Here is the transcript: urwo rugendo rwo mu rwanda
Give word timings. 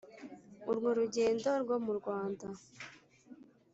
urwo 0.69 0.89
rugendo 0.99 1.49
rwo 1.63 1.77
mu 1.85 1.91
rwanda 1.99 2.47